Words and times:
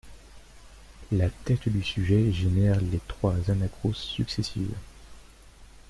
La 1.11 1.29
tête 1.29 1.69
du 1.69 1.83
sujet 1.83 2.31
génère 2.31 2.81
les 2.81 2.99
trois 3.07 3.35
anacrouses 3.51 3.97
successives. 3.97 4.73